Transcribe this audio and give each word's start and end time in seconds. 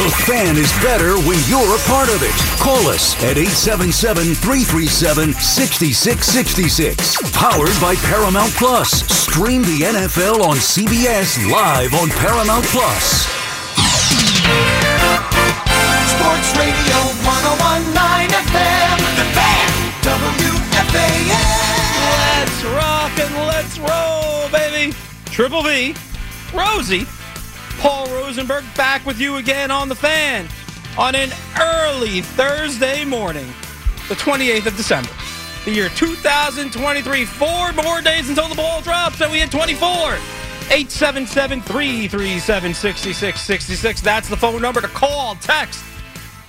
The 0.00 0.08
fan 0.08 0.56
is 0.56 0.72
better 0.80 1.12
when 1.28 1.36
you're 1.44 1.76
a 1.76 1.82
part 1.84 2.08
of 2.08 2.22
it. 2.24 2.32
Call 2.56 2.88
us 2.88 3.12
at 3.20 3.36
877 3.36 4.32
337 4.32 5.36
6666. 5.36 7.20
Powered 7.36 7.76
by 7.84 8.00
Paramount 8.08 8.48
Plus. 8.56 9.04
Stream 9.12 9.60
the 9.60 9.84
NFL 9.84 10.40
on 10.40 10.56
CBS 10.56 11.36
live 11.52 11.92
on 11.92 12.08
Paramount 12.16 12.64
Plus. 12.72 13.28
Sports 16.08 16.48
Radio 16.56 16.96
1019 17.20 17.92
FM. 18.40 18.96
The 19.20 19.28
Fan. 19.36 19.68
WFAN. 20.00 21.44
Let's 22.08 22.64
rock 22.72 23.12
and 23.20 23.36
let's 23.52 23.76
roll, 23.76 24.48
baby. 24.48 24.96
Triple 25.28 25.62
V, 25.62 25.94
Rosie, 26.56 27.04
Paul 27.80 28.06
Rosenberg 28.08 28.64
back 28.76 29.06
with 29.06 29.18
you 29.18 29.36
again 29.36 29.70
on 29.70 29.88
the 29.88 29.94
fan 29.94 30.46
on 30.98 31.14
an 31.14 31.30
early 31.58 32.20
Thursday 32.20 33.06
morning, 33.06 33.46
the 34.10 34.14
28th 34.14 34.66
of 34.66 34.76
December, 34.76 35.08
the 35.64 35.70
year 35.70 35.88
2023. 35.88 37.24
Four 37.24 37.72
more 37.72 38.02
days 38.02 38.28
until 38.28 38.48
the 38.48 38.54
ball 38.54 38.82
drops, 38.82 39.22
and 39.22 39.32
we 39.32 39.38
hit 39.38 39.50
24. 39.50 39.88
877 39.88 41.62
337 41.62 42.74
6666. 42.74 44.00
That's 44.02 44.28
the 44.28 44.36
phone 44.36 44.60
number 44.60 44.82
to 44.82 44.88
call, 44.88 45.36
text 45.36 45.82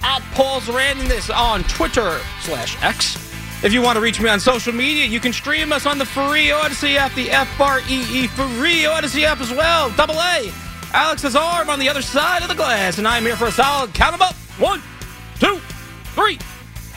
at 0.04 0.22
Paul's 0.34 0.66
Randomness 0.66 1.34
on 1.34 1.64
Twitter 1.64 2.20
slash 2.42 2.76
X. 2.84 3.16
If 3.64 3.72
you 3.72 3.82
want 3.82 3.96
to 3.96 4.02
reach 4.02 4.20
me 4.20 4.28
on 4.28 4.42
social 4.42 4.74
media, 4.74 5.06
you 5.06 5.22
can 5.22 5.32
stream 5.32 5.72
us 5.72 5.86
on 5.86 5.98
the 5.98 6.06
free 6.06 6.48
Audacy 6.48 6.98
app, 6.98 7.14
the 7.14 7.32
F 7.32 7.58
R 7.58 7.80
E 7.88 8.24
E 8.24 8.28
free 8.28 8.84
Audacy 8.84 9.24
app 9.24 9.40
as 9.40 9.52
well. 9.52 9.92
Double 9.92 10.16
A. 10.16 10.52
Alex's 10.94 11.36
arm 11.36 11.70
on 11.70 11.80
the 11.80 11.88
other 11.88 12.02
side 12.02 12.42
of 12.42 12.50
the 12.50 12.56
glass, 12.56 12.98
and 12.98 13.08
I'm 13.08 13.24
here 13.24 13.36
for 13.36 13.48
a 13.48 13.52
solid 13.52 13.94
count 13.94 14.14
them 14.14 14.22
up. 14.22 14.36
One, 14.60 14.82
two, 15.40 15.60
three, 16.14 16.38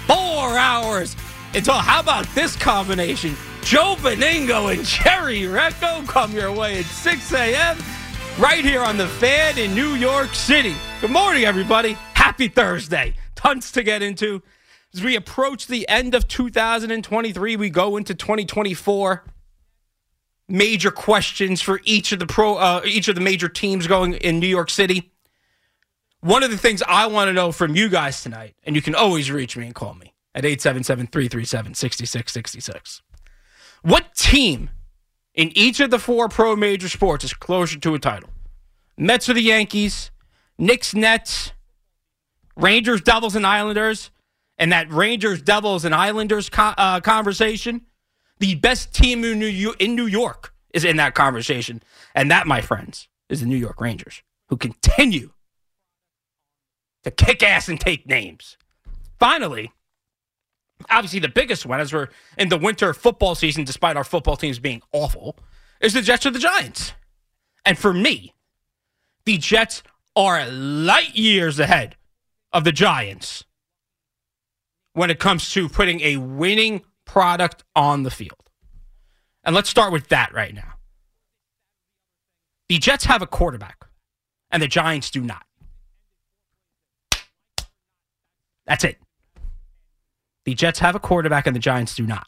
four 0.06 0.58
hours. 0.58 1.16
Until 1.54 1.74
how 1.74 2.00
about 2.00 2.26
this 2.34 2.56
combination? 2.56 3.36
Joe 3.62 3.94
Benigno 3.98 4.72
and 4.74 4.84
Jerry 4.84 5.42
Recco 5.42 6.06
come 6.08 6.32
your 6.32 6.52
way 6.52 6.80
at 6.80 6.84
6 6.84 7.32
a.m. 7.32 7.78
right 8.38 8.64
here 8.64 8.82
on 8.82 8.96
the 8.96 9.06
fan 9.06 9.56
in 9.58 9.74
New 9.74 9.94
York 9.94 10.34
City. 10.34 10.74
Good 11.00 11.10
morning, 11.10 11.44
everybody. 11.44 11.92
Happy 12.14 12.48
Thursday. 12.48 13.14
Tons 13.36 13.70
to 13.72 13.82
get 13.82 14.02
into. 14.02 14.42
As 14.92 15.02
we 15.02 15.16
approach 15.16 15.66
the 15.66 15.88
end 15.88 16.14
of 16.14 16.28
2023, 16.28 17.56
we 17.56 17.70
go 17.70 17.96
into 17.96 18.14
2024 18.14 19.24
major 20.48 20.90
questions 20.90 21.62
for 21.62 21.80
each 21.84 22.10
of 22.12 22.18
the 22.18 22.26
pro 22.26 22.56
uh, 22.56 22.82
each 22.84 23.08
of 23.08 23.14
the 23.14 23.20
major 23.20 23.48
teams 23.48 23.86
going 23.86 24.14
in 24.14 24.40
New 24.40 24.46
York 24.46 24.70
City. 24.70 25.12
One 26.20 26.42
of 26.42 26.50
the 26.50 26.58
things 26.58 26.82
I 26.88 27.06
want 27.06 27.28
to 27.28 27.34
know 27.34 27.52
from 27.52 27.76
you 27.76 27.90
guys 27.90 28.22
tonight, 28.22 28.54
and 28.64 28.74
you 28.74 28.82
can 28.82 28.94
always 28.94 29.30
reach 29.30 29.58
me 29.58 29.66
and 29.66 29.74
call 29.74 29.92
me 29.94 30.14
at 30.34 30.44
877-337-6666. 30.44 33.02
What 33.82 34.14
team 34.14 34.70
in 35.34 35.52
each 35.56 35.80
of 35.80 35.90
the 35.90 35.98
four 35.98 36.30
pro 36.30 36.56
major 36.56 36.88
sports 36.88 37.24
is 37.24 37.34
closer 37.34 37.78
to 37.78 37.94
a 37.94 37.98
title? 37.98 38.30
Mets 38.96 39.28
or 39.28 39.34
the 39.34 39.42
Yankees, 39.42 40.10
Knicks, 40.58 40.94
Nets, 40.94 41.52
Rangers, 42.56 43.02
Devils, 43.02 43.36
and 43.36 43.46
Islanders, 43.46 44.10
and 44.56 44.72
that 44.72 44.90
Rangers, 44.90 45.42
Devils, 45.42 45.84
and 45.84 45.94
Islanders 45.94 46.48
co- 46.48 46.72
uh, 46.78 47.00
conversation 47.00 47.82
the 48.38 48.54
best 48.56 48.92
team 48.94 49.24
in 49.24 49.38
New, 49.38 50.06
York, 50.06 50.54
is 50.72 50.84
in 50.84 50.96
that 50.96 51.14
conversation. 51.14 51.82
And 52.14 52.30
that, 52.30 52.46
my 52.46 52.60
friends, 52.60 53.08
is 53.28 53.40
the 53.40 53.46
New 53.46 53.56
York 53.56 53.80
Rangers, 53.80 54.22
who 54.48 54.56
continue 54.56 55.30
to 57.04 57.10
kick 57.10 57.42
ass 57.42 57.68
and 57.68 57.80
take 57.80 58.06
names. 58.06 58.56
Finally, 59.18 59.72
obviously 60.90 61.20
the 61.20 61.28
biggest 61.28 61.64
one 61.64 61.80
as 61.80 61.92
we're 61.92 62.08
in 62.38 62.48
the 62.48 62.58
winter 62.58 62.92
football 62.92 63.34
season, 63.34 63.64
despite 63.64 63.96
our 63.96 64.04
football 64.04 64.36
teams 64.36 64.58
being 64.58 64.82
awful, 64.92 65.36
is 65.80 65.94
the 65.94 66.02
Jets 66.02 66.26
or 66.26 66.30
the 66.30 66.38
Giants. 66.38 66.92
And 67.64 67.78
for 67.78 67.92
me, 67.92 68.34
the 69.24 69.38
Jets 69.38 69.82
are 70.16 70.46
light 70.46 71.14
years 71.14 71.58
ahead 71.58 71.96
of 72.52 72.64
the 72.64 72.72
Giants 72.72 73.44
when 74.92 75.10
it 75.10 75.18
comes 75.18 75.50
to 75.52 75.68
putting 75.68 76.00
a 76.00 76.16
winning 76.18 76.82
product 77.04 77.64
on 77.74 78.02
the 78.02 78.10
field. 78.10 78.50
And 79.44 79.54
let's 79.54 79.68
start 79.68 79.92
with 79.92 80.08
that 80.08 80.32
right 80.32 80.54
now. 80.54 80.74
The 82.68 82.78
Jets 82.78 83.04
have 83.04 83.22
a 83.22 83.26
quarterback, 83.26 83.84
and 84.50 84.62
the 84.62 84.68
Giants 84.68 85.10
do 85.10 85.20
not. 85.20 85.44
That's 88.66 88.84
it. 88.84 88.98
The 90.44 90.54
Jets 90.54 90.78
have 90.78 90.94
a 90.94 91.00
quarterback, 91.00 91.46
and 91.46 91.54
the 91.54 91.60
Giants 91.60 91.94
do 91.94 92.06
not. 92.06 92.26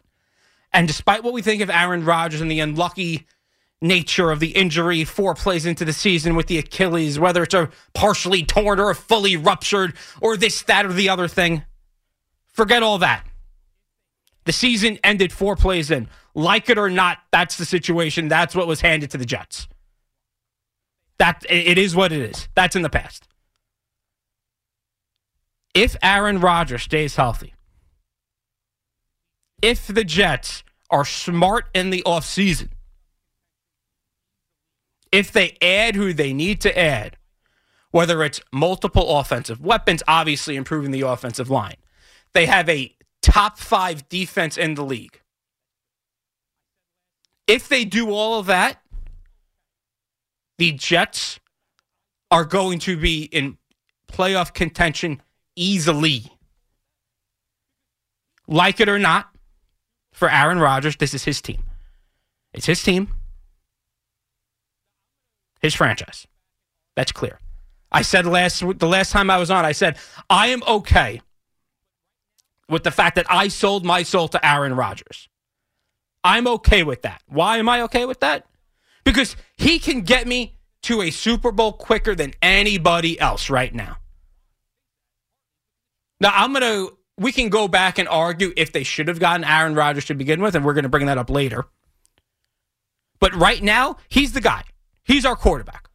And 0.73 0.87
despite 0.87 1.23
what 1.23 1.33
we 1.33 1.43
think 1.43 1.63
of 1.63 1.71
Aaron 1.71 2.05
Rodgers 2.05 2.41
and 2.41 2.51
the 2.51 2.61
unlucky 2.61 3.27
nature 3.81 4.31
of 4.31 4.41
the 4.41 4.49
injury 4.49 5.05
four 5.05 5.35
plays 5.35 5.67
into 5.67 5.85
the 5.85 5.93
season 5.93 6.35
with 6.35 6.47
the 6.47 6.59
Achilles, 6.59 7.19
whether 7.19 7.43
it's 7.43 7.55
a 7.55 7.71
partially 7.95 8.43
torn 8.43 8.81
or 8.81 8.91
a 8.91 8.95
fully 8.95 9.37
ruptured 9.37 9.95
or 10.21 10.37
this, 10.37 10.63
that, 10.63 10.87
or 10.87 10.93
the 10.93 11.09
other 11.09 11.29
thing, 11.29 11.63
forget 12.53 12.83
all 12.83 12.99
that. 12.99 13.27
The 14.47 14.53
season 14.53 14.99
ended 15.05 15.33
four 15.33 15.57
plays 15.57 15.91
in. 15.91 16.09
Like 16.35 16.71
it 16.71 16.79
or 16.79 16.89
not, 16.89 17.19
that's 17.33 17.57
the 17.57 17.65
situation. 17.65 18.29
That's 18.29 18.55
what 18.55 18.67
was 18.67 18.81
handed 18.81 19.11
to 19.11 19.19
the 19.19 19.27
Jets. 19.27 19.69
That 21.19 21.45
it 21.51 21.79
is 21.79 21.97
what 21.97 22.13
it 22.13 22.21
is. 22.21 22.49
That's 22.55 22.77
in 22.77 22.83
the 22.83 22.91
past. 22.91 23.27
If 25.75 25.97
Aaron 26.03 26.41
Rodgers 26.41 26.85
stays 26.85 27.17
healthy, 27.17 27.55
if 29.61 29.87
the 29.89 30.05
Jets 30.05 30.63
are 30.91 31.05
smart 31.05 31.67
in 31.75 31.91
the 31.91 32.03
offseason, 32.07 32.69
if 35.11 35.33
they 35.33 35.57
add 35.61 35.97
who 35.97 36.13
they 36.13 36.33
need 36.33 36.61
to 36.61 36.79
add, 36.79 37.17
whether 37.91 38.23
it's 38.23 38.41
multiple 38.53 39.19
offensive 39.19 39.61
weapons, 39.61 40.03
obviously 40.07 40.55
improving 40.55 40.93
the 40.93 41.01
offensive 41.01 41.51
line, 41.51 41.77
they 42.33 42.47
have 42.47 42.69
a 42.69 42.96
top 43.27 43.59
five 43.59 44.09
defense 44.09 44.57
in 44.57 44.75
the 44.75 44.85
league. 44.85 45.21
If 47.49 47.69
they 47.69 47.85
do 47.85 48.11
all 48.11 48.39
of 48.39 48.47
that, 48.47 48.81
the 50.59 50.71
Jets 50.71 51.41
are 52.31 52.45
going 52.45 52.79
to 52.81 52.97
be 52.97 53.25
in 53.25 53.59
playoff 54.11 54.55
contention 54.55 55.21
easily. 55.57 56.33
Like 58.47 58.79
it 58.79 58.89
or 58.89 58.99
not, 58.99 59.29
for 60.13 60.31
Aaron 60.31 60.61
Rodgers, 60.61 60.97
this 60.97 61.13
is 61.13 61.25
his 61.25 61.43
team. 61.43 61.65
It's 62.53 62.67
his 62.67 62.81
team, 62.83 63.09
his 65.61 65.75
franchise. 65.75 66.29
That's 66.95 67.11
clear. 67.11 67.41
I 67.91 68.03
said 68.03 68.25
last 68.25 68.63
the 68.79 68.87
last 68.87 69.11
time 69.11 69.31
I 69.31 69.37
was 69.37 69.51
on, 69.51 69.65
I 69.65 69.73
said 69.73 69.97
I 70.31 70.49
am 70.49 70.63
okay 70.67 71.21
with 72.69 72.85
the 72.85 72.91
fact 72.91 73.17
that 73.17 73.27
I 73.29 73.49
sold 73.49 73.85
my 73.85 74.03
soul 74.03 74.29
to 74.29 74.47
Aaron 74.47 74.75
Rodgers. 74.75 75.29
I'm 76.25 76.47
okay 76.49 76.83
with 76.83 77.03
that. 77.03 77.23
Why 77.27 77.59
am 77.59 77.69
I 77.69 77.83
okay 77.83 78.05
with 78.05 78.21
that? 78.21 78.47
Because 79.05 79.37
he 79.57 79.79
can 79.79 80.01
get 80.01 80.27
me 80.27 80.57
to 80.83 81.03
a 81.03 81.11
Super 81.11 81.53
Bowl 81.53 81.73
quicker 81.73 82.15
than 82.15 82.33
anybody 82.43 83.19
else 83.21 83.49
right 83.49 83.75
now. 83.75 83.99
Now, 86.21 86.33
I'm 86.35 86.53
going 86.53 86.63
to, 86.63 86.97
we 87.17 87.31
can 87.31 87.49
go 87.49 87.69
back 87.69 87.99
and 87.99 88.09
argue 88.09 88.53
if 88.57 88.73
they 88.73 88.83
should 88.83 89.09
have 89.09 89.21
gotten 89.21 89.45
Aaron 89.45 89.75
Rodgers 89.75 90.07
to 90.07 90.15
begin 90.15 90.41
with, 90.41 90.55
and 90.55 90.65
we're 90.65 90.75
going 90.75 90.85
to 90.85 90.89
bring 90.89 91.07
that 91.07 91.19
up 91.19 91.31
later. 91.31 91.67
But 93.21 93.35
right 93.35 93.63
now, 93.63 93.97
he's 94.09 94.33
the 94.33 94.41
guy. 94.41 94.65
He's 95.05 95.25
our 95.25 95.37
quarterback. 95.37 95.86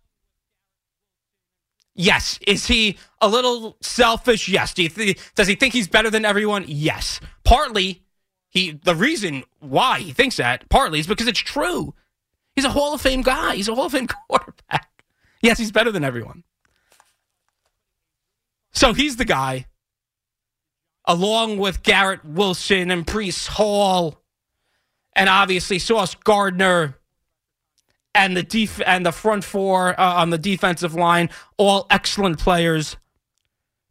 Yes. 2.01 2.39
Is 2.47 2.65
he 2.65 2.97
a 3.21 3.29
little 3.29 3.77
selfish? 3.81 4.49
Yes. 4.49 4.73
Do 4.73 4.89
th- 4.89 5.19
does 5.35 5.47
he 5.47 5.53
think 5.53 5.73
he's 5.73 5.87
better 5.87 6.09
than 6.09 6.25
everyone? 6.25 6.65
Yes. 6.67 7.19
Partly, 7.43 8.01
he 8.49 8.71
the 8.71 8.95
reason 8.95 9.43
why 9.59 9.99
he 9.99 10.11
thinks 10.11 10.37
that 10.37 10.67
partly 10.69 10.99
is 10.99 11.05
because 11.05 11.27
it's 11.27 11.39
true. 11.39 11.93
He's 12.55 12.65
a 12.65 12.71
Hall 12.71 12.95
of 12.95 13.01
Fame 13.01 13.21
guy. 13.21 13.55
He's 13.55 13.69
a 13.69 13.75
Hall 13.75 13.85
of 13.85 13.91
Fame 13.91 14.07
quarterback. 14.29 15.03
Yes, 15.43 15.59
he's 15.59 15.71
better 15.71 15.91
than 15.91 16.03
everyone. 16.03 16.43
So 18.71 18.93
he's 18.93 19.17
the 19.17 19.25
guy, 19.25 19.67
along 21.05 21.59
with 21.59 21.83
Garrett 21.83 22.25
Wilson 22.25 22.89
and 22.89 23.05
Breece 23.05 23.47
Hall, 23.47 24.23
and 25.15 25.29
obviously 25.29 25.77
Sauce 25.77 26.15
Gardner 26.15 26.95
and 28.13 28.35
the 28.35 28.43
def- 28.43 28.81
and 28.85 29.05
the 29.05 29.11
front 29.11 29.43
four 29.43 29.99
uh, 29.99 30.13
on 30.15 30.29
the 30.29 30.37
defensive 30.37 30.93
line, 30.93 31.29
all 31.57 31.87
excellent 31.89 32.39
players. 32.39 32.97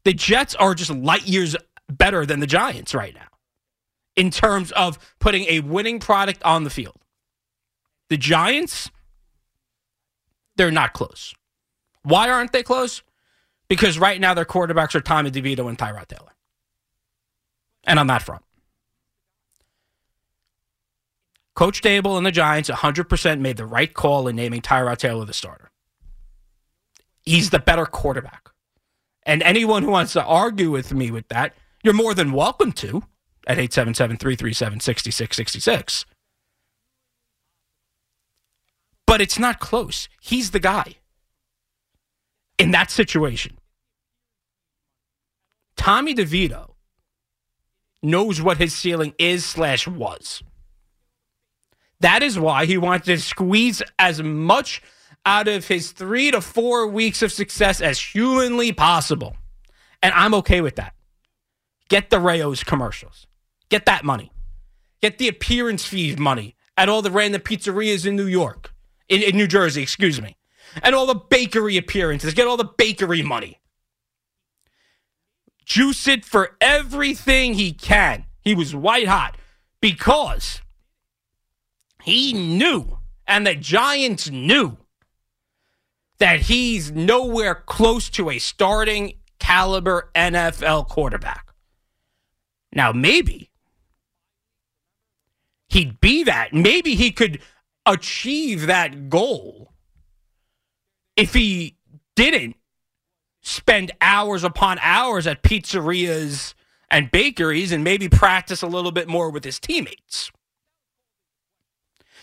The 0.04 0.14
Jets 0.14 0.54
are 0.54 0.74
just 0.74 0.90
light 0.90 1.26
years 1.26 1.56
better 1.88 2.24
than 2.24 2.40
the 2.40 2.46
Giants 2.46 2.94
right 2.94 3.14
now 3.14 3.26
in 4.16 4.30
terms 4.30 4.72
of 4.72 4.98
putting 5.18 5.44
a 5.44 5.60
winning 5.60 5.98
product 5.98 6.42
on 6.42 6.64
the 6.64 6.70
field. 6.70 6.96
The 8.08 8.16
Giants, 8.16 8.90
they're 10.56 10.70
not 10.70 10.92
close. 10.92 11.34
Why 12.02 12.30
aren't 12.30 12.52
they 12.52 12.62
close? 12.62 13.02
Because 13.68 13.98
right 13.98 14.20
now 14.20 14.34
their 14.34 14.44
quarterbacks 14.44 14.94
are 14.94 15.00
Tommy 15.00 15.30
DeVito 15.30 15.68
and 15.68 15.78
Tyrod 15.78 16.08
Taylor. 16.08 16.32
And 17.84 17.98
on 17.98 18.08
that 18.08 18.22
front. 18.22 18.42
Coach 21.60 21.82
Daboll 21.82 22.16
and 22.16 22.24
the 22.24 22.32
Giants 22.32 22.70
100% 22.70 23.40
made 23.40 23.58
the 23.58 23.66
right 23.66 23.92
call 23.92 24.28
in 24.28 24.36
naming 24.36 24.62
Tyrod 24.62 24.96
Taylor 24.96 25.26
the 25.26 25.34
starter. 25.34 25.70
He's 27.22 27.50
the 27.50 27.58
better 27.58 27.84
quarterback. 27.84 28.48
And 29.24 29.42
anyone 29.42 29.82
who 29.82 29.90
wants 29.90 30.14
to 30.14 30.24
argue 30.24 30.70
with 30.70 30.94
me 30.94 31.10
with 31.10 31.28
that, 31.28 31.54
you're 31.84 31.92
more 31.92 32.14
than 32.14 32.32
welcome 32.32 32.72
to 32.72 33.02
at 33.46 33.58
877 33.58 34.16
337 34.16 34.80
6666. 34.80 36.06
But 39.06 39.20
it's 39.20 39.38
not 39.38 39.60
close. 39.60 40.08
He's 40.18 40.52
the 40.52 40.60
guy 40.60 40.94
in 42.58 42.70
that 42.70 42.90
situation. 42.90 43.58
Tommy 45.76 46.14
DeVito 46.14 46.70
knows 48.02 48.40
what 48.40 48.56
his 48.56 48.74
ceiling 48.74 49.12
is 49.18 49.44
slash 49.44 49.86
was. 49.86 50.42
That 52.00 52.22
is 52.22 52.38
why 52.38 52.66
he 52.66 52.78
wanted 52.78 53.04
to 53.04 53.18
squeeze 53.18 53.82
as 53.98 54.22
much 54.22 54.82
out 55.26 55.48
of 55.48 55.68
his 55.68 55.92
three 55.92 56.30
to 56.30 56.40
four 56.40 56.86
weeks 56.86 57.22
of 57.22 57.30
success 57.30 57.80
as 57.80 58.00
humanly 58.00 58.72
possible. 58.72 59.36
And 60.02 60.14
I'm 60.14 60.34
okay 60.34 60.60
with 60.60 60.76
that. 60.76 60.94
Get 61.88 62.08
the 62.10 62.18
Rao's 62.18 62.64
commercials. 62.64 63.26
Get 63.68 63.86
that 63.86 64.04
money. 64.04 64.32
Get 65.02 65.18
the 65.18 65.28
appearance 65.28 65.84
fees 65.86 66.18
money 66.18 66.56
at 66.76 66.88
all 66.88 67.02
the 67.02 67.10
random 67.10 67.42
pizzerias 67.42 68.06
in 68.06 68.16
New 68.16 68.26
York, 68.26 68.72
in, 69.08 69.22
in 69.22 69.36
New 69.36 69.46
Jersey, 69.46 69.82
excuse 69.82 70.20
me. 70.20 70.36
And 70.82 70.94
all 70.94 71.06
the 71.06 71.14
bakery 71.14 71.76
appearances. 71.76 72.32
Get 72.32 72.46
all 72.46 72.56
the 72.56 72.64
bakery 72.64 73.22
money. 73.22 73.60
Juice 75.64 76.08
it 76.08 76.24
for 76.24 76.56
everything 76.60 77.54
he 77.54 77.72
can. 77.72 78.24
He 78.40 78.54
was 78.54 78.74
white 78.74 79.08
hot 79.08 79.36
because 79.80 80.62
he 82.02 82.32
knew, 82.32 82.98
and 83.26 83.46
the 83.46 83.54
Giants 83.54 84.30
knew, 84.30 84.76
that 86.18 86.40
he's 86.42 86.90
nowhere 86.92 87.54
close 87.54 88.10
to 88.10 88.30
a 88.30 88.38
starting 88.38 89.14
caliber 89.38 90.10
NFL 90.14 90.88
quarterback. 90.88 91.52
Now, 92.72 92.92
maybe 92.92 93.50
he'd 95.68 96.00
be 96.00 96.24
that. 96.24 96.52
Maybe 96.52 96.94
he 96.94 97.10
could 97.10 97.40
achieve 97.86 98.66
that 98.66 99.08
goal 99.08 99.72
if 101.16 101.34
he 101.34 101.76
didn't 102.14 102.56
spend 103.40 103.92
hours 104.00 104.44
upon 104.44 104.78
hours 104.80 105.26
at 105.26 105.42
pizzerias 105.42 106.54
and 106.90 107.10
bakeries 107.10 107.72
and 107.72 107.82
maybe 107.82 108.08
practice 108.08 108.62
a 108.62 108.66
little 108.66 108.92
bit 108.92 109.08
more 109.08 109.30
with 109.30 109.44
his 109.44 109.58
teammates. 109.58 110.30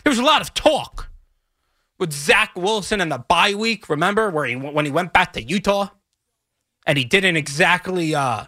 There 0.04 0.10
was 0.10 0.18
a 0.18 0.24
lot 0.24 0.40
of 0.40 0.54
talk 0.54 1.10
with 1.98 2.12
Zach 2.12 2.54
Wilson 2.56 3.00
in 3.00 3.08
the 3.08 3.18
bye 3.18 3.54
week. 3.54 3.88
Remember 3.88 4.30
where 4.30 4.46
he 4.46 4.56
when 4.56 4.84
he 4.84 4.90
went 4.90 5.12
back 5.12 5.32
to 5.34 5.42
Utah, 5.42 5.88
and 6.86 6.96
he 6.98 7.04
didn't 7.04 7.36
exactly. 7.36 8.14
Uh, 8.14 8.44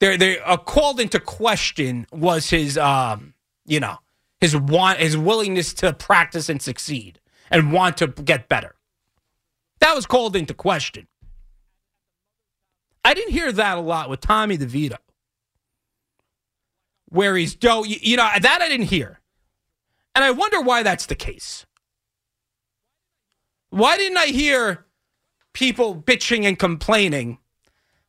they 0.00 0.16
they 0.16 0.38
uh, 0.40 0.56
called 0.56 1.00
into 1.00 1.20
question 1.20 2.06
was 2.12 2.50
his 2.50 2.78
um, 2.78 3.34
you 3.66 3.80
know 3.80 3.98
his 4.40 4.56
want 4.56 4.98
his 5.00 5.16
willingness 5.16 5.74
to 5.74 5.92
practice 5.92 6.48
and 6.48 6.62
succeed 6.62 7.20
and 7.50 7.72
want 7.72 7.96
to 7.98 8.06
get 8.06 8.48
better. 8.48 8.74
That 9.80 9.94
was 9.94 10.06
called 10.06 10.36
into 10.36 10.54
question. 10.54 11.08
I 13.04 13.14
didn't 13.14 13.32
hear 13.32 13.50
that 13.52 13.78
a 13.78 13.80
lot 13.80 14.10
with 14.10 14.20
Tommy 14.20 14.58
DeVito, 14.58 14.98
where 17.08 17.36
he's 17.36 17.54
don't 17.54 17.88
you 17.88 18.16
know 18.16 18.28
that 18.40 18.62
I 18.62 18.68
didn't 18.68 18.86
hear. 18.86 19.20
And 20.18 20.24
I 20.24 20.32
wonder 20.32 20.60
why 20.60 20.82
that's 20.82 21.06
the 21.06 21.14
case. 21.14 21.64
Why 23.70 23.96
didn't 23.96 24.18
I 24.18 24.26
hear 24.26 24.84
people 25.52 25.94
bitching 25.94 26.44
and 26.44 26.58
complaining 26.58 27.38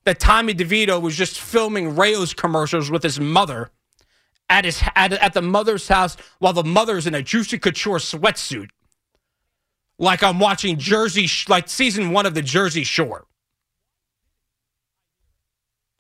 that 0.05 0.19
Tommy 0.19 0.55
DeVito 0.55 0.99
was 0.99 1.15
just 1.15 1.39
filming 1.39 1.95
Rao's 1.95 2.33
commercials 2.33 2.89
with 2.89 3.03
his 3.03 3.19
mother 3.19 3.69
at 4.49 4.65
his 4.65 4.81
at, 4.95 5.13
at 5.13 5.33
the 5.33 5.43
mother's 5.43 5.87
house 5.87 6.17
while 6.39 6.51
the 6.51 6.63
mother's 6.63 7.05
in 7.05 7.13
a 7.13 7.21
Juicy 7.21 7.59
Couture 7.59 7.99
sweatsuit? 7.99 8.69
Like 9.99 10.23
I'm 10.23 10.39
watching 10.39 10.79
Jersey, 10.79 11.29
like 11.47 11.69
season 11.69 12.09
one 12.09 12.25
of 12.25 12.33
the 12.33 12.41
Jersey 12.41 12.83
Shore. 12.83 13.27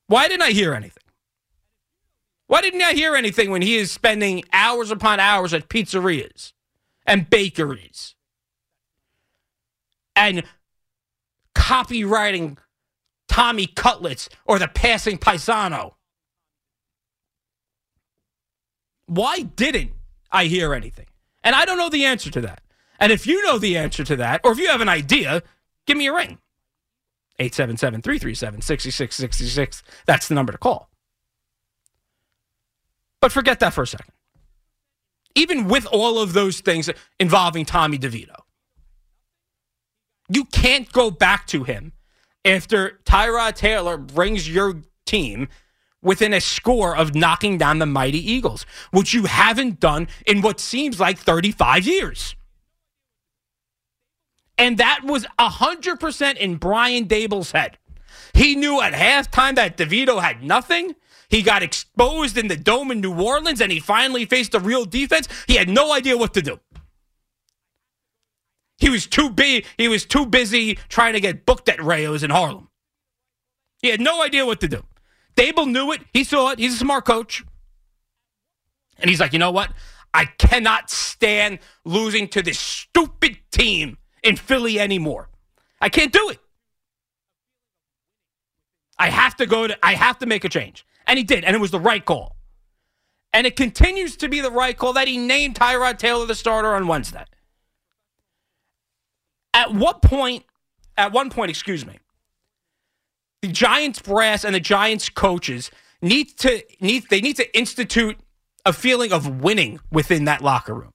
Why 0.07 0.27
didn't 0.27 0.41
I 0.41 0.53
hear 0.53 0.73
anything? 0.73 0.98
Why 2.49 2.61
didn't 2.61 2.81
I 2.81 2.93
hear 2.93 3.15
anything 3.15 3.51
when 3.51 3.61
he 3.61 3.75
is 3.75 3.91
spending 3.91 4.43
hours 4.51 4.89
upon 4.89 5.19
hours 5.19 5.53
at 5.53 5.69
pizzerias 5.69 6.53
and 7.05 7.29
bakeries 7.29 8.15
and 10.15 10.41
copyrighting 11.53 12.57
Tommy 13.27 13.67
Cutlets 13.67 14.29
or 14.45 14.57
the 14.57 14.67
passing 14.67 15.19
paisano? 15.19 15.93
Why 19.05 19.41
didn't 19.41 19.91
I 20.31 20.45
hear 20.45 20.73
anything? 20.73 21.05
And 21.43 21.55
I 21.55 21.65
don't 21.65 21.77
know 21.77 21.89
the 21.89 22.05
answer 22.05 22.31
to 22.31 22.41
that. 22.41 22.63
And 22.99 23.11
if 23.11 23.27
you 23.27 23.43
know 23.43 23.59
the 23.59 23.77
answer 23.77 24.03
to 24.03 24.15
that, 24.15 24.41
or 24.43 24.53
if 24.53 24.57
you 24.57 24.69
have 24.69 24.81
an 24.81 24.89
idea, 24.89 25.43
give 25.85 25.97
me 25.97 26.07
a 26.07 26.13
ring. 26.13 26.39
877 27.37 28.01
337 28.01 28.61
6666. 28.61 29.83
That's 30.07 30.27
the 30.27 30.33
number 30.33 30.51
to 30.51 30.57
call. 30.57 30.88
But 33.21 33.31
forget 33.31 33.59
that 33.59 33.73
for 33.73 33.83
a 33.83 33.87
second. 33.87 34.13
Even 35.35 35.67
with 35.67 35.85
all 35.85 36.19
of 36.19 36.33
those 36.33 36.59
things 36.59 36.89
involving 37.19 37.65
Tommy 37.65 37.97
DeVito, 37.97 38.35
you 40.29 40.45
can't 40.45 40.91
go 40.91 41.11
back 41.11 41.47
to 41.47 41.63
him 41.63 41.93
after 42.45 42.99
Tyrod 43.05 43.55
Taylor 43.55 43.97
brings 43.97 44.49
your 44.49 44.81
team 45.05 45.49
within 46.01 46.33
a 46.33 46.41
score 46.41 46.95
of 46.95 47.13
knocking 47.13 47.57
down 47.57 47.79
the 47.79 47.85
mighty 47.85 48.31
Eagles, 48.31 48.65
which 48.91 49.13
you 49.13 49.25
haven't 49.25 49.79
done 49.79 50.07
in 50.25 50.41
what 50.41 50.59
seems 50.59 50.99
like 50.99 51.17
35 51.17 51.85
years. 51.85 52.35
And 54.57 54.77
that 54.77 55.01
was 55.03 55.25
100% 55.39 56.37
in 56.37 56.55
Brian 56.57 57.05
Daboll's 57.05 57.51
head. 57.51 57.77
He 58.33 58.55
knew 58.55 58.81
at 58.81 58.93
halftime 58.93 59.55
that 59.55 59.77
DeVito 59.77 60.21
had 60.21 60.43
nothing. 60.43 60.95
He 61.29 61.41
got 61.43 61.61
exposed 61.61 62.37
in 62.37 62.47
the 62.47 62.57
dome 62.57 62.91
in 62.91 63.01
New 63.01 63.13
Orleans 63.13 63.61
and 63.61 63.71
he 63.71 63.79
finally 63.79 64.25
faced 64.25 64.55
a 64.55 64.59
real 64.59 64.85
defense. 64.85 65.27
He 65.47 65.55
had 65.55 65.69
no 65.69 65.93
idea 65.93 66.17
what 66.17 66.33
to 66.33 66.41
do. 66.41 66.59
He 68.77 68.89
was 68.89 69.05
too 69.05 69.29
big. 69.29 69.65
He 69.77 69.87
was 69.87 70.05
too 70.05 70.25
busy 70.25 70.75
trying 70.87 71.13
to 71.13 71.19
get 71.19 71.45
booked 71.45 71.69
at 71.69 71.83
Rao's 71.83 72.23
in 72.23 72.31
Harlem. 72.31 72.69
He 73.81 73.89
had 73.89 74.01
no 74.01 74.23
idea 74.23 74.45
what 74.45 74.59
to 74.61 74.67
do. 74.67 74.83
Daboll 75.35 75.71
knew 75.71 75.91
it. 75.91 76.01
He 76.13 76.23
saw 76.23 76.51
it. 76.51 76.59
He's 76.59 76.75
a 76.75 76.77
smart 76.77 77.05
coach. 77.05 77.43
And 78.97 79.09
he's 79.09 79.19
like, 79.19 79.33
you 79.33 79.39
know 79.39 79.51
what? 79.51 79.71
I 80.13 80.25
cannot 80.25 80.89
stand 80.89 81.59
losing 81.85 82.27
to 82.29 82.41
this 82.41 82.59
stupid 82.59 83.37
team 83.51 83.97
in 84.23 84.35
Philly 84.35 84.79
anymore. 84.79 85.29
I 85.79 85.89
can't 85.89 86.11
do 86.11 86.29
it. 86.29 86.39
I 88.97 89.09
have 89.09 89.35
to 89.37 89.45
go 89.45 89.67
to 89.67 89.77
I 89.85 89.93
have 89.93 90.19
to 90.19 90.25
make 90.25 90.43
a 90.43 90.49
change. 90.49 90.85
And 91.09 91.17
he 91.17 91.23
did, 91.23 91.43
and 91.43 91.55
it 91.55 91.59
was 91.59 91.71
the 91.71 91.79
right 91.79 92.05
call. 92.05 92.35
And 93.33 93.47
it 93.47 93.55
continues 93.55 94.15
to 94.17 94.29
be 94.29 94.41
the 94.41 94.51
right 94.51 94.77
call 94.77 94.93
that 94.93 95.07
he 95.07 95.17
named 95.17 95.55
Tyrod 95.55 95.97
Taylor 95.97 96.27
the 96.27 96.35
starter 96.35 96.75
on 96.75 96.85
Wednesday. 96.85 97.25
At 99.55 99.73
what 99.73 100.03
point, 100.03 100.45
at 100.97 101.11
one 101.11 101.31
point, 101.31 101.49
excuse 101.49 101.83
me, 101.83 101.97
the 103.41 103.47
Giants 103.47 103.99
brass 103.99 104.45
and 104.45 104.53
the 104.53 104.59
Giants 104.59 105.09
coaches 105.09 105.71
need 105.99 106.37
to 106.37 106.63
need 106.79 107.05
they 107.09 107.21
need 107.21 107.37
to 107.37 107.57
institute 107.57 108.17
a 108.63 108.71
feeling 108.71 109.11
of 109.11 109.41
winning 109.41 109.79
within 109.91 110.25
that 110.25 110.43
locker 110.43 110.75
room. 110.75 110.93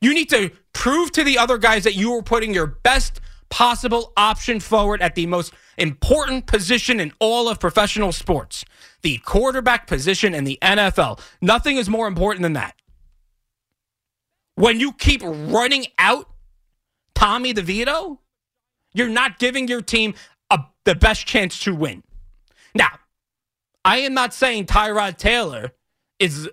You 0.00 0.14
need 0.14 0.30
to 0.30 0.52
prove 0.72 1.10
to 1.12 1.24
the 1.24 1.38
other 1.38 1.58
guys 1.58 1.82
that 1.82 1.96
you 1.96 2.12
are 2.14 2.22
putting 2.22 2.54
your 2.54 2.66
best 2.68 3.20
possible 3.50 4.12
option 4.16 4.60
forward 4.60 5.02
at 5.02 5.14
the 5.14 5.26
most 5.26 5.52
important 5.76 6.46
position 6.46 7.00
in 7.00 7.12
all 7.18 7.48
of 7.48 7.60
professional 7.60 8.12
sports 8.12 8.64
the 9.02 9.18
quarterback 9.18 9.86
position 9.86 10.34
in 10.34 10.44
the 10.44 10.58
NFL. 10.62 11.20
Nothing 11.40 11.76
is 11.76 11.88
more 11.88 12.06
important 12.06 12.42
than 12.42 12.52
that. 12.54 12.74
When 14.56 14.78
you 14.78 14.92
keep 14.92 15.22
running 15.24 15.86
out 15.98 16.28
Tommy 17.14 17.54
DeVito, 17.54 18.18
you're 18.92 19.08
not 19.08 19.38
giving 19.38 19.68
your 19.68 19.80
team 19.80 20.14
a, 20.50 20.60
the 20.84 20.94
best 20.94 21.26
chance 21.26 21.58
to 21.60 21.74
win. 21.74 22.02
Now, 22.74 22.98
I 23.84 23.98
am 23.98 24.14
not 24.14 24.34
saying 24.34 24.66
Tyrod 24.66 25.16
Taylor 25.16 25.72
is 26.18 26.48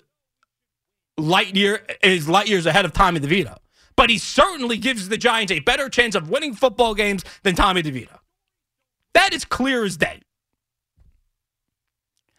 light 1.17 1.55
year 1.55 1.85
is 2.01 2.29
light 2.29 2.47
years 2.47 2.65
ahead 2.65 2.85
of 2.85 2.93
Tommy 2.93 3.19
DeVito, 3.19 3.57
but 3.97 4.09
he 4.09 4.17
certainly 4.17 4.77
gives 4.77 5.09
the 5.09 5.17
Giants 5.17 5.51
a 5.51 5.59
better 5.59 5.89
chance 5.89 6.15
of 6.15 6.29
winning 6.29 6.53
football 6.53 6.93
games 6.95 7.25
than 7.43 7.55
Tommy 7.55 7.83
DeVito. 7.83 8.19
That 9.13 9.33
is 9.33 9.43
clear 9.43 9.83
as 9.83 9.97
day. 9.97 10.21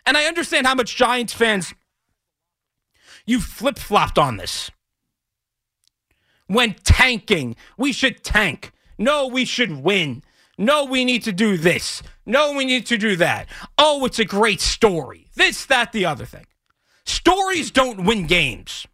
And 0.07 0.17
I 0.17 0.25
understand 0.25 0.67
how 0.67 0.75
much 0.75 0.97
Giants 0.97 1.35
fans 1.35 1.75
you 3.27 3.41
flip 3.41 3.79
flopped 3.79 4.19
on 4.19 4.39
this. 4.39 4.71
When 6.47 6.75
tanking, 6.83 7.57
we 7.77 7.93
should 7.93 8.25
tank. 8.25 8.73
No, 8.97 9.27
we 9.27 9.45
should 9.45 9.83
win. 9.83 10.23
No, 10.57 10.85
we 10.85 11.05
need 11.05 11.25
to 11.25 11.33
do 11.33 11.59
this. 11.59 12.03
No, 12.25 12.55
we 12.55 12.65
need 12.65 12.87
to 12.87 12.97
do 12.97 13.17
that. 13.17 13.49
Oh, 13.77 14.05
it's 14.07 14.19
a 14.19 14.25
great 14.25 14.61
story. 14.61 15.29
This, 15.35 15.67
that, 15.67 15.93
the 15.93 16.07
other 16.07 16.25
thing. 16.25 16.47
Stories 17.05 17.71
don't 17.71 18.05
win 18.05 18.27
games. 18.27 18.87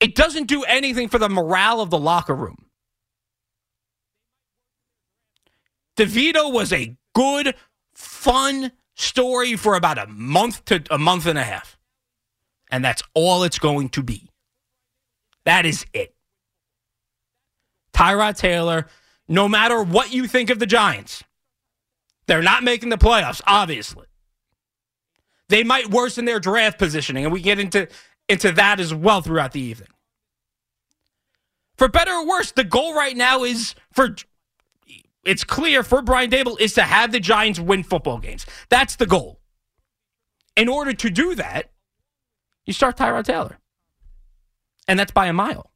It 0.00 0.14
doesn't 0.14 0.46
do 0.46 0.62
anything 0.64 1.08
for 1.08 1.18
the 1.18 1.28
morale 1.28 1.80
of 1.80 1.90
the 1.90 1.98
locker 1.98 2.34
room. 2.34 2.66
DeVito 5.96 6.52
was 6.52 6.72
a 6.72 6.96
good, 7.14 7.54
fun 7.94 8.72
story 8.94 9.56
for 9.56 9.74
about 9.74 9.98
a 9.98 10.06
month 10.06 10.64
to 10.66 10.82
a 10.90 10.98
month 10.98 11.26
and 11.26 11.38
a 11.38 11.42
half. 11.42 11.78
And 12.70 12.84
that's 12.84 13.02
all 13.14 13.44
it's 13.44 13.58
going 13.58 13.88
to 13.90 14.02
be. 14.02 14.28
That 15.44 15.64
is 15.64 15.86
it. 15.92 16.14
Tyrod 17.92 18.36
Taylor, 18.36 18.88
no 19.28 19.48
matter 19.48 19.82
what 19.82 20.12
you 20.12 20.26
think 20.26 20.50
of 20.50 20.58
the 20.58 20.66
Giants, 20.66 21.24
they're 22.26 22.42
not 22.42 22.64
making 22.64 22.90
the 22.90 22.98
playoffs, 22.98 23.40
obviously. 23.46 24.06
They 25.48 25.62
might 25.62 25.90
worsen 25.90 26.24
their 26.24 26.40
draft 26.40 26.78
positioning, 26.78 27.24
and 27.24 27.32
we 27.32 27.40
get 27.40 27.60
into, 27.60 27.86
into 28.28 28.52
that 28.52 28.80
as 28.80 28.94
well 28.94 29.20
throughout 29.20 29.52
the 29.52 29.60
evening. 29.60 29.88
For 31.76 31.88
better 31.88 32.12
or 32.12 32.26
worse, 32.26 32.52
the 32.52 32.64
goal 32.64 32.94
right 32.94 33.16
now 33.16 33.44
is 33.44 33.74
for 33.92 34.16
it's 35.24 35.44
clear 35.44 35.82
for 35.82 36.02
Brian 36.02 36.30
Daboll 36.30 36.58
is 36.60 36.74
to 36.74 36.82
have 36.82 37.12
the 37.12 37.20
Giants 37.20 37.58
win 37.58 37.82
football 37.82 38.18
games. 38.18 38.46
That's 38.68 38.96
the 38.96 39.06
goal. 39.06 39.40
In 40.56 40.68
order 40.68 40.92
to 40.94 41.10
do 41.10 41.34
that, 41.34 41.70
you 42.64 42.72
start 42.72 42.96
Tyrod 42.96 43.24
Taylor. 43.24 43.58
And 44.88 44.98
that's 44.98 45.12
by 45.12 45.26
a 45.26 45.32
mile. 45.32 45.70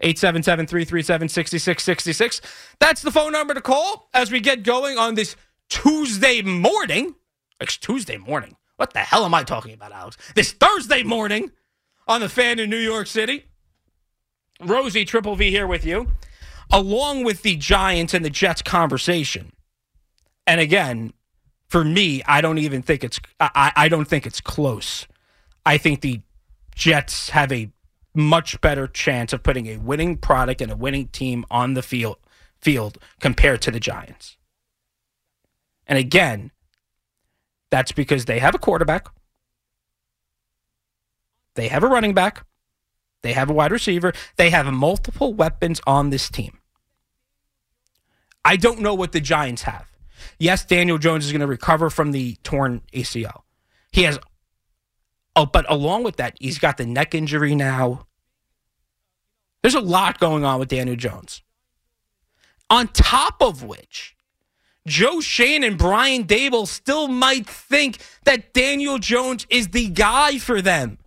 877 0.00 0.66
337 0.66 1.28
6666. 1.28 2.40
That's 2.78 3.02
the 3.02 3.10
phone 3.10 3.32
number 3.32 3.54
to 3.54 3.60
call 3.60 4.08
as 4.12 4.30
we 4.30 4.40
get 4.40 4.62
going 4.62 4.98
on 4.98 5.14
this 5.14 5.34
Tuesday 5.68 6.42
morning. 6.42 7.14
It's 7.60 7.76
Tuesday 7.76 8.18
morning. 8.18 8.56
What 8.76 8.92
the 8.92 9.00
hell 9.00 9.24
am 9.24 9.34
I 9.34 9.44
talking 9.44 9.72
about, 9.72 9.92
Alex? 9.92 10.16
This 10.34 10.52
Thursday 10.52 11.02
morning 11.02 11.52
on 12.06 12.20
the 12.20 12.28
fan 12.28 12.58
in 12.58 12.70
New 12.70 12.76
York 12.76 13.06
City. 13.06 13.46
Rosie 14.60 15.04
Triple 15.04 15.36
V 15.36 15.50
here 15.50 15.66
with 15.66 15.84
you 15.84 16.08
along 16.70 17.24
with 17.24 17.42
the 17.42 17.56
Giants 17.56 18.14
and 18.14 18.24
the 18.24 18.30
Jets 18.30 18.62
conversation. 18.62 19.52
And 20.46 20.60
again, 20.60 21.12
for 21.68 21.84
me, 21.84 22.22
I 22.26 22.40
don't 22.40 22.58
even 22.58 22.82
think 22.82 23.04
it's 23.04 23.20
I, 23.40 23.72
I 23.74 23.88
don't 23.88 24.06
think 24.06 24.26
it's 24.26 24.40
close. 24.40 25.06
I 25.64 25.78
think 25.78 26.00
the 26.00 26.20
Jets 26.74 27.30
have 27.30 27.52
a 27.52 27.70
much 28.14 28.60
better 28.60 28.86
chance 28.86 29.32
of 29.32 29.42
putting 29.42 29.66
a 29.66 29.78
winning 29.78 30.16
product 30.16 30.60
and 30.60 30.70
a 30.70 30.76
winning 30.76 31.08
team 31.08 31.44
on 31.50 31.74
the 31.74 31.82
field 31.82 32.18
field 32.60 32.98
compared 33.20 33.62
to 33.62 33.70
the 33.70 33.80
Giants. 33.80 34.36
And 35.86 35.98
again, 35.98 36.50
that's 37.70 37.92
because 37.92 38.24
they 38.24 38.38
have 38.38 38.54
a 38.54 38.58
quarterback. 38.58 39.08
They 41.54 41.68
have 41.68 41.84
a 41.84 41.88
running 41.88 42.14
back. 42.14 42.44
They 43.22 43.32
have 43.32 43.48
a 43.48 43.54
wide 43.54 43.72
receiver. 43.72 44.12
They 44.36 44.50
have 44.50 44.66
multiple 44.66 45.32
weapons 45.32 45.80
on 45.86 46.10
this 46.10 46.28
team. 46.28 46.58
I 48.44 48.56
don't 48.56 48.80
know 48.80 48.94
what 48.94 49.12
the 49.12 49.20
Giants 49.20 49.62
have. 49.62 49.86
Yes, 50.38 50.64
Daniel 50.64 50.98
Jones 50.98 51.24
is 51.24 51.32
going 51.32 51.40
to 51.40 51.46
recover 51.46 51.90
from 51.90 52.12
the 52.12 52.36
torn 52.42 52.82
ACL. 52.92 53.42
He 53.92 54.02
has, 54.02 54.18
oh, 55.36 55.46
but 55.46 55.64
along 55.70 56.02
with 56.02 56.16
that, 56.16 56.36
he's 56.40 56.58
got 56.58 56.76
the 56.76 56.86
neck 56.86 57.14
injury 57.14 57.54
now. 57.54 58.06
There's 59.62 59.74
a 59.74 59.80
lot 59.80 60.20
going 60.20 60.44
on 60.44 60.58
with 60.58 60.68
Daniel 60.68 60.96
Jones. 60.96 61.42
On 62.68 62.88
top 62.88 63.40
of 63.40 63.62
which, 63.62 64.16
Joe 64.86 65.20
Schoen 65.20 65.64
and 65.64 65.78
Brian 65.78 66.24
Daboll 66.24 66.66
still 66.66 67.08
might 67.08 67.46
think 67.46 67.98
that 68.24 68.52
Daniel 68.52 68.98
Jones 68.98 69.46
is 69.48 69.68
the 69.68 69.88
guy 69.88 70.38
for 70.38 70.60
them. 70.60 70.98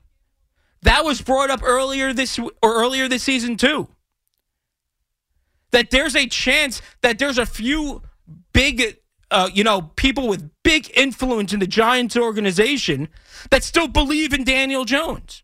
That 0.87 1.03
was 1.03 1.21
brought 1.21 1.49
up 1.49 1.59
earlier 1.63 2.13
this 2.13 2.39
or 2.39 2.49
earlier 2.63 3.09
this 3.09 3.21
season 3.21 3.57
too. 3.57 3.89
That 5.71 5.91
there's 5.91 6.15
a 6.15 6.27
chance 6.27 6.81
that 7.01 7.19
there's 7.19 7.37
a 7.37 7.45
few 7.45 8.03
big 8.53 8.97
uh, 9.29 9.49
you 9.53 9.65
know, 9.65 9.81
people 9.97 10.29
with 10.29 10.49
big 10.63 10.89
influence 10.95 11.51
in 11.51 11.59
the 11.59 11.67
Giants 11.67 12.15
organization 12.15 13.09
that 13.49 13.65
still 13.65 13.89
believe 13.89 14.31
in 14.31 14.45
Daniel 14.45 14.85
Jones. 14.85 15.43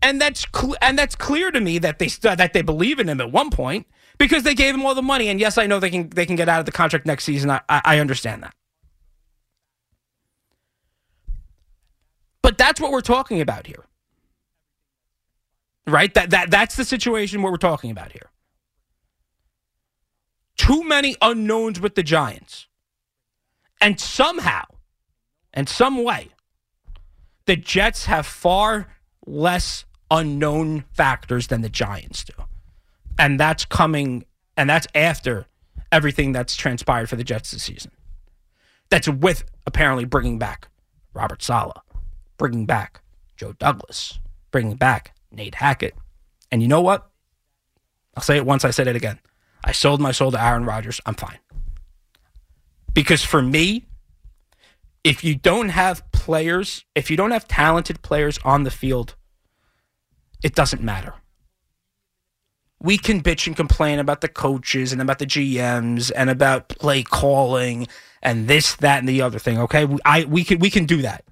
And 0.00 0.20
that's 0.20 0.46
cl- 0.54 0.76
and 0.80 0.96
that's 0.96 1.16
clear 1.16 1.50
to 1.50 1.60
me 1.60 1.78
that 1.78 1.98
they 1.98 2.06
st- 2.06 2.38
that 2.38 2.52
they 2.52 2.62
believe 2.62 3.00
in 3.00 3.08
him 3.08 3.20
at 3.20 3.32
one 3.32 3.50
point 3.50 3.88
because 4.16 4.44
they 4.44 4.54
gave 4.54 4.76
him 4.76 4.86
all 4.86 4.94
the 4.94 5.02
money. 5.02 5.26
And 5.26 5.40
yes, 5.40 5.58
I 5.58 5.66
know 5.66 5.80
they 5.80 5.90
can 5.90 6.08
they 6.10 6.24
can 6.24 6.36
get 6.36 6.48
out 6.48 6.60
of 6.60 6.66
the 6.66 6.72
contract 6.72 7.04
next 7.04 7.24
season. 7.24 7.50
I, 7.50 7.62
I 7.68 7.98
understand 7.98 8.44
that. 8.44 8.54
But 12.42 12.58
that's 12.58 12.80
what 12.80 12.92
we're 12.92 13.00
talking 13.00 13.40
about 13.40 13.66
here. 13.66 13.87
Right? 15.88 16.12
That, 16.14 16.30
that 16.30 16.50
that's 16.50 16.76
the 16.76 16.84
situation 16.84 17.42
what 17.42 17.50
we're 17.50 17.58
talking 17.58 17.90
about 17.90 18.12
here. 18.12 18.30
Too 20.56 20.84
many 20.84 21.16
unknowns 21.22 21.80
with 21.80 21.94
the 21.94 22.02
Giants. 22.02 22.66
And 23.80 23.98
somehow, 23.98 24.64
and 25.54 25.68
some 25.68 26.02
way, 26.02 26.28
the 27.46 27.56
Jets 27.56 28.06
have 28.06 28.26
far 28.26 28.88
less 29.24 29.84
unknown 30.10 30.84
factors 30.92 31.46
than 31.46 31.62
the 31.62 31.68
Giants 31.68 32.24
do. 32.24 32.34
And 33.18 33.38
that's 33.38 33.64
coming 33.64 34.24
and 34.56 34.68
that's 34.68 34.88
after 34.94 35.46
everything 35.92 36.32
that's 36.32 36.56
transpired 36.56 37.08
for 37.08 37.16
the 37.16 37.24
Jets 37.24 37.52
this 37.52 37.62
season. 37.62 37.92
That's 38.90 39.08
with 39.08 39.44
apparently 39.66 40.04
bringing 40.04 40.38
back 40.38 40.68
Robert 41.14 41.42
Saleh, 41.42 41.80
bringing 42.36 42.66
back 42.66 43.00
Joe 43.36 43.52
Douglas, 43.52 44.18
bringing 44.50 44.76
back 44.76 45.14
Nate 45.30 45.56
Hackett. 45.56 45.94
And 46.50 46.62
you 46.62 46.68
know 46.68 46.80
what? 46.80 47.10
I'll 48.16 48.22
say 48.22 48.36
it 48.36 48.46
once, 48.46 48.64
I 48.64 48.70
said 48.70 48.86
it 48.86 48.96
again. 48.96 49.20
I 49.62 49.72
sold 49.72 50.00
my 50.00 50.12
soul 50.12 50.30
to 50.32 50.42
Aaron 50.42 50.64
Rodgers. 50.64 51.00
I'm 51.06 51.14
fine. 51.14 51.38
Because 52.94 53.22
for 53.22 53.42
me, 53.42 53.86
if 55.04 55.22
you 55.22 55.34
don't 55.34 55.68
have 55.68 56.10
players, 56.10 56.84
if 56.94 57.10
you 57.10 57.16
don't 57.16 57.30
have 57.30 57.46
talented 57.46 58.02
players 58.02 58.38
on 58.44 58.64
the 58.64 58.70
field, 58.70 59.14
it 60.42 60.54
doesn't 60.54 60.82
matter. 60.82 61.14
We 62.80 62.96
can 62.96 63.22
bitch 63.22 63.46
and 63.46 63.56
complain 63.56 63.98
about 63.98 64.20
the 64.20 64.28
coaches 64.28 64.92
and 64.92 65.02
about 65.02 65.18
the 65.18 65.26
GMs 65.26 66.12
and 66.14 66.30
about 66.30 66.68
play 66.68 67.02
calling 67.02 67.88
and 68.22 68.46
this, 68.46 68.76
that, 68.76 69.00
and 69.00 69.08
the 69.08 69.22
other 69.22 69.38
thing. 69.38 69.58
Okay, 69.58 69.86
I 70.04 70.24
we 70.24 70.44
can 70.44 70.58
we 70.60 70.70
can 70.70 70.86
do 70.86 71.02
that. 71.02 71.24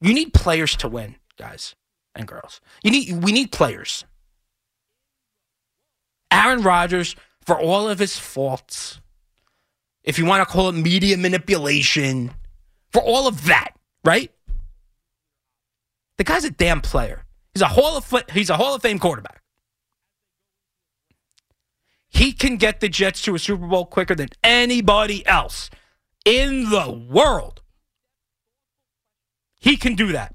You 0.00 0.14
need 0.14 0.32
players 0.32 0.74
to 0.76 0.88
win, 0.88 1.16
guys 1.38 1.74
and 2.14 2.26
girls. 2.26 2.60
You 2.82 2.90
need 2.90 3.22
we 3.22 3.32
need 3.32 3.52
players. 3.52 4.04
Aaron 6.30 6.62
Rodgers, 6.62 7.16
for 7.44 7.58
all 7.58 7.88
of 7.88 7.98
his 7.98 8.18
faults, 8.18 9.00
if 10.04 10.18
you 10.18 10.26
want 10.26 10.46
to 10.46 10.52
call 10.52 10.68
it 10.68 10.72
media 10.72 11.16
manipulation, 11.16 12.32
for 12.92 13.02
all 13.02 13.26
of 13.26 13.46
that, 13.46 13.70
right? 14.04 14.30
The 16.18 16.24
guy's 16.24 16.44
a 16.44 16.50
damn 16.50 16.80
player. 16.80 17.24
He's 17.54 17.62
a 17.62 17.68
Hall 17.68 17.96
of 17.96 18.12
he's 18.32 18.50
a 18.50 18.56
Hall 18.56 18.74
of 18.74 18.82
Fame 18.82 18.98
quarterback. 18.98 19.42
He 22.08 22.32
can 22.32 22.56
get 22.56 22.80
the 22.80 22.88
Jets 22.88 23.22
to 23.22 23.34
a 23.34 23.38
Super 23.38 23.66
Bowl 23.66 23.84
quicker 23.84 24.14
than 24.14 24.30
anybody 24.42 25.26
else 25.26 25.70
in 26.24 26.70
the 26.70 26.90
world. 26.90 27.62
He 29.60 29.76
can 29.76 29.94
do 29.94 30.12
that. 30.12 30.34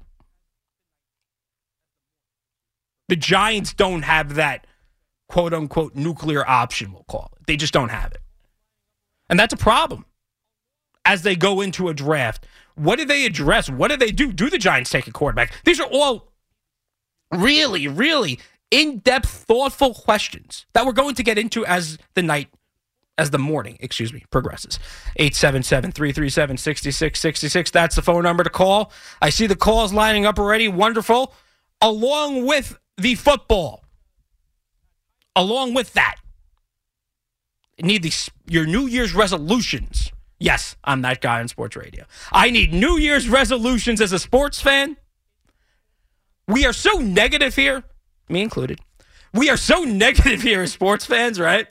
The 3.08 3.16
Giants 3.16 3.72
don't 3.72 4.02
have 4.02 4.34
that 4.34 4.66
quote 5.28 5.54
unquote 5.54 5.94
nuclear 5.94 6.48
option, 6.48 6.92
we'll 6.92 7.04
call 7.04 7.30
it. 7.36 7.46
They 7.46 7.56
just 7.56 7.72
don't 7.72 7.90
have 7.90 8.12
it. 8.12 8.20
And 9.28 9.38
that's 9.38 9.54
a 9.54 9.58
problem 9.58 10.04
as 11.04 11.22
they 11.22 11.36
go 11.36 11.60
into 11.60 11.88
a 11.88 11.94
draft. 11.94 12.46
What 12.76 12.98
do 12.98 13.04
they 13.04 13.26
address? 13.26 13.70
What 13.70 13.90
do 13.90 13.96
they 13.96 14.10
do? 14.10 14.32
Do 14.32 14.50
the 14.50 14.58
Giants 14.58 14.90
take 14.90 15.06
a 15.06 15.12
quarterback? 15.12 15.52
These 15.64 15.80
are 15.80 15.88
all 15.90 16.32
really, 17.30 17.88
really 17.88 18.40
in 18.70 18.98
depth, 18.98 19.28
thoughtful 19.28 19.94
questions 19.94 20.66
that 20.72 20.84
we're 20.84 20.92
going 20.92 21.14
to 21.14 21.22
get 21.22 21.38
into 21.38 21.64
as 21.66 21.98
the 22.14 22.22
night, 22.22 22.48
as 23.16 23.30
the 23.30 23.38
morning, 23.38 23.76
excuse 23.80 24.12
me, 24.12 24.24
progresses. 24.30 24.78
877 25.16 25.92
337 25.92 26.56
6666. 26.56 27.70
That's 27.70 27.96
the 27.96 28.02
phone 28.02 28.24
number 28.24 28.42
to 28.42 28.50
call. 28.50 28.92
I 29.22 29.30
see 29.30 29.46
the 29.46 29.56
calls 29.56 29.92
lining 29.92 30.26
up 30.26 30.38
already. 30.38 30.68
Wonderful. 30.68 31.34
Along 31.80 32.46
with 32.46 32.78
the 32.96 33.14
football, 33.14 33.84
along 35.34 35.74
with 35.74 35.92
that, 35.94 36.16
need 37.80 38.02
these 38.02 38.30
your 38.46 38.66
New 38.66 38.86
Year's 38.86 39.14
resolutions. 39.14 40.12
Yes, 40.38 40.76
I'm 40.84 41.02
that 41.02 41.20
guy 41.20 41.40
on 41.40 41.48
sports 41.48 41.76
radio. 41.76 42.04
I 42.32 42.50
need 42.50 42.72
New 42.72 42.98
Year's 42.98 43.28
resolutions 43.28 44.00
as 44.00 44.12
a 44.12 44.18
sports 44.18 44.60
fan. 44.60 44.96
We 46.46 46.66
are 46.66 46.72
so 46.72 46.98
negative 46.98 47.56
here, 47.56 47.82
me 48.28 48.42
included. 48.42 48.80
We 49.32 49.48
are 49.50 49.56
so 49.56 49.84
negative 49.84 50.42
here 50.42 50.62
as 50.62 50.72
sports 50.72 51.06
fans, 51.06 51.40
right? 51.40 51.66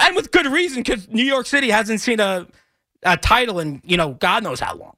And 0.00 0.16
with 0.16 0.30
good 0.30 0.46
reason, 0.46 0.82
because 0.82 1.08
New 1.08 1.24
York 1.24 1.46
City 1.46 1.70
hasn't 1.70 2.00
seen 2.00 2.20
a, 2.20 2.46
a 3.02 3.16
title 3.16 3.58
in, 3.58 3.82
you 3.84 3.96
know, 3.96 4.14
God 4.14 4.44
knows 4.44 4.60
how 4.60 4.76
long. 4.76 4.96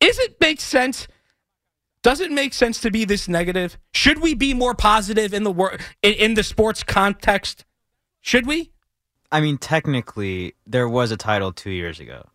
Is 0.00 0.18
it 0.18 0.36
make 0.40 0.60
sense? 0.60 1.08
Does 2.02 2.20
it 2.20 2.30
make 2.32 2.52
sense 2.52 2.80
to 2.80 2.90
be 2.90 3.04
this 3.04 3.28
negative? 3.28 3.78
Should 3.92 4.20
we 4.20 4.34
be 4.34 4.54
more 4.54 4.74
positive 4.74 5.32
in 5.32 5.44
the 5.44 5.52
wor- 5.52 5.78
in, 6.02 6.14
in 6.14 6.34
the 6.34 6.42
sports 6.42 6.82
context? 6.82 7.64
Should 8.20 8.46
we? 8.46 8.72
I 9.30 9.40
mean, 9.40 9.56
technically, 9.56 10.54
there 10.66 10.88
was 10.88 11.10
a 11.10 11.16
title 11.16 11.52
two 11.52 11.70
years 11.70 12.00
ago. 12.00 12.28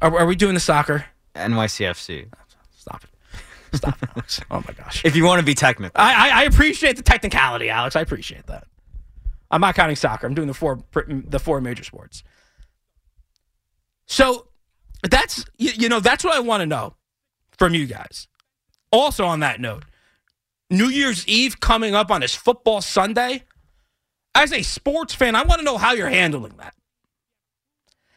Are, 0.00 0.20
are 0.20 0.26
we 0.26 0.36
doing 0.36 0.54
the 0.54 0.60
soccer? 0.60 1.06
NYCFC. 1.34 2.28
Stop 2.76 3.04
it. 3.04 3.76
Stop 3.76 4.02
it, 4.02 4.08
Alex. 4.14 4.40
Oh 4.50 4.64
my 4.66 4.72
gosh. 4.74 5.04
If 5.04 5.14
you 5.16 5.24
want 5.24 5.40
to 5.40 5.44
be 5.44 5.54
technical. 5.54 6.00
I, 6.00 6.30
I, 6.30 6.40
I 6.40 6.42
appreciate 6.44 6.96
the 6.96 7.02
technicality, 7.02 7.68
Alex. 7.68 7.96
I 7.96 8.00
appreciate 8.00 8.46
that. 8.46 8.66
I'm 9.50 9.60
not 9.60 9.74
counting 9.74 9.96
soccer. 9.96 10.26
I'm 10.26 10.34
doing 10.34 10.48
the 10.48 10.54
four 10.54 10.82
the 10.92 11.38
four 11.38 11.60
major 11.60 11.84
sports. 11.84 12.22
So 14.06 14.48
that's 15.02 15.44
you, 15.56 15.70
you 15.74 15.88
know 15.88 16.00
that's 16.00 16.24
what 16.24 16.34
I 16.34 16.40
want 16.40 16.60
to 16.60 16.66
know 16.66 16.94
from 17.56 17.74
you 17.74 17.86
guys. 17.86 18.28
Also 18.90 19.24
on 19.24 19.40
that 19.40 19.60
note, 19.60 19.84
New 20.70 20.88
Year's 20.88 21.26
Eve 21.26 21.60
coming 21.60 21.94
up 21.94 22.10
on 22.10 22.20
this 22.20 22.34
football 22.34 22.80
Sunday. 22.80 23.44
As 24.34 24.52
a 24.52 24.62
sports 24.62 25.14
fan, 25.14 25.34
I 25.34 25.42
want 25.42 25.60
to 25.60 25.64
know 25.64 25.78
how 25.78 25.92
you're 25.92 26.08
handling 26.08 26.54
that. 26.58 26.74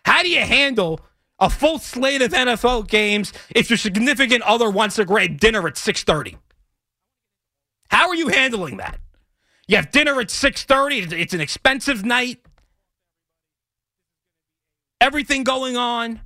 How 0.05 0.21
do 0.21 0.29
you 0.29 0.41
handle 0.41 1.01
a 1.39 1.49
full 1.49 1.79
slate 1.79 2.21
of 2.21 2.31
NFL 2.31 2.88
games 2.88 3.34
if 3.49 3.69
your 3.69 3.77
significant 3.77 4.43
other 4.43 4.69
wants 4.69 4.97
to 4.97 5.05
grab 5.05 5.39
dinner 5.39 5.67
at 5.67 5.77
6:30? 5.77 6.38
How 7.89 8.07
are 8.10 8.15
you 8.15 8.29
handling 8.29 8.77
that? 8.77 8.99
You 9.67 9.77
have 9.77 9.91
dinner 9.91 10.19
at 10.19 10.29
6:30, 10.29 11.12
it's 11.13 11.34
an 11.34 11.41
expensive 11.41 12.05
night. 12.05 12.45
Everything 14.99 15.43
going 15.43 15.77
on. 15.77 16.21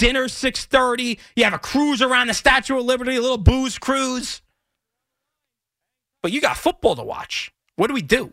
Dinner 0.00 0.28
6:30, 0.28 1.18
you 1.36 1.44
have 1.44 1.52
a 1.52 1.58
cruise 1.58 2.00
around 2.00 2.28
the 2.28 2.34
Statue 2.34 2.78
of 2.78 2.86
Liberty, 2.86 3.16
a 3.16 3.20
little 3.20 3.36
booze 3.36 3.76
cruise. 3.76 4.40
But 6.22 6.32
you 6.32 6.40
got 6.40 6.56
football 6.56 6.96
to 6.96 7.02
watch. 7.02 7.52
What 7.76 7.88
do 7.88 7.92
we 7.92 8.00
do? 8.00 8.32